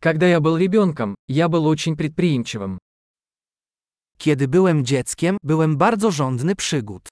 [0.00, 2.78] Когда я был ребенком, я был очень предприимчивым.
[4.16, 7.08] Kiedy byłem dzieckiem, byłem bardzo żądny przygód.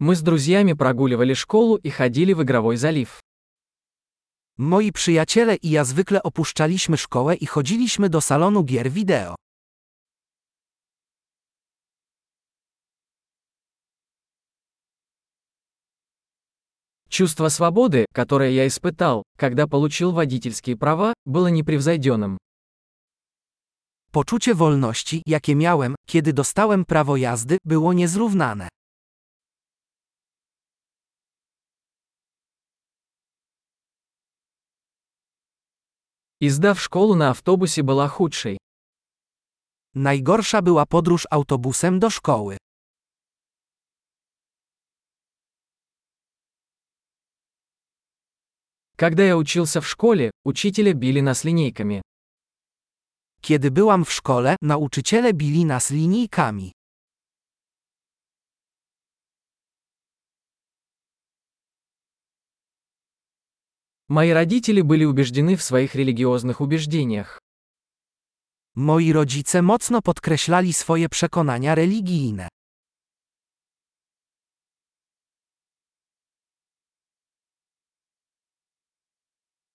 [0.00, 3.20] Мы с друзьями прогуливали школу и ходили в игровой залив.
[4.58, 9.34] Moi przyjaciele i ja zwykle opuszczaliśmy szkołę i chodziliśmy do salonu gier wideo.
[17.12, 22.38] Чувство свободы, которое я испытал, когда получил водительские права, было непревзойденным.
[24.12, 28.68] Poczucie wolności, jakie miałem, kiedy dostałem prawo jazdy, było niezrównane.
[36.40, 38.58] Езда в школу на автобусе была худшей.
[39.94, 42.56] Najgorsza była podróż autobusem do szkoły.
[49.01, 52.01] Когда я учился в школе, учителя били нас линейками.
[53.41, 56.71] Kiedy byłam w szkole, nauczyciele bili nas linijkami.
[64.09, 67.39] Мои родители были убеждены в своих религиозных убеждениях.
[68.75, 72.47] Moi rodzice mocno podkreślali swoje przekonania religijne.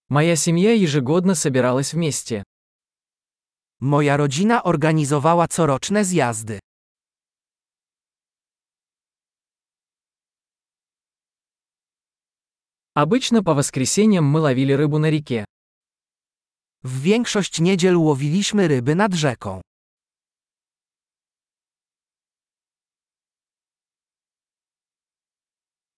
[0.08, 2.44] Моя семья ежегодно собиралась вместе.
[3.80, 6.58] Moja rodzina organizowała coroczne zjazdy.
[12.94, 15.44] Обычно по воскресеньям мы ловили рыбу на реке.
[16.82, 19.60] W większość niedziel łowiliśmy ryby nad rzeką.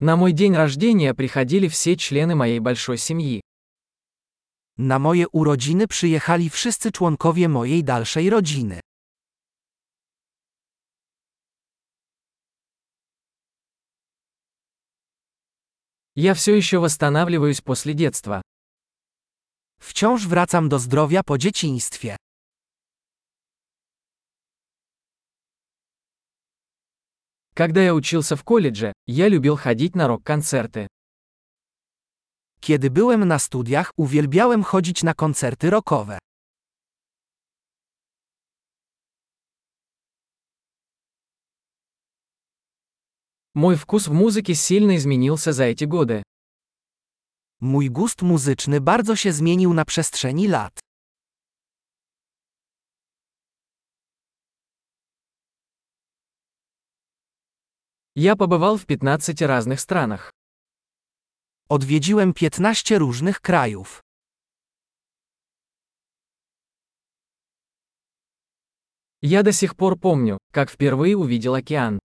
[0.00, 3.40] На мой день рождения приходили все члены моей большой семьи.
[4.78, 8.80] Na moje urodziny przyjechali wszyscy członkowie mojej dalszej rodziny.
[16.16, 18.42] Я все еще восстанавливаюсь после детства.
[19.80, 22.16] Wciąż wracam do zdrowia po dzieciństwie.
[27.54, 30.88] Когда я учился в колледже, я любил ходить на рок-концерты.
[32.60, 36.18] Kiedy byłem na studiach, uwielbiałem chodzić na koncerty rockowe.
[43.54, 46.22] Мой вкус в музыке сильно изменился за эти годы.
[47.60, 50.80] Mój gust muzyczny bardzo się zmienił na przestrzeni lat.
[58.16, 60.32] Я побывал в 15 разных странах.
[61.68, 64.00] Odwiedziłem 15 różnych krajów.
[69.22, 71.98] Я до сих пор помню, как впервые увидел океан.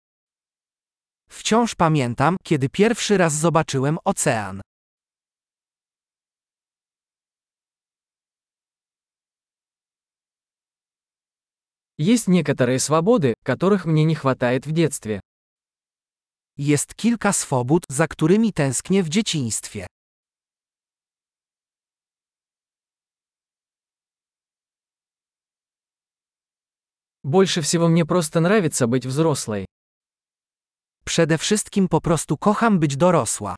[1.28, 4.60] Wciąż pamiętam, kiedy pierwszy raz zobaczyłem ocean.
[11.98, 15.20] Есть некоторые свободы, которых мне не хватает в детстве.
[16.58, 19.86] Jest kilka swobód, za którymi tęsknię w dzieciństwie.
[27.24, 29.66] Больше всего мне просто нравится быть взрослой.
[31.04, 33.56] Przede wszystkim po prostu kocham być dorosła.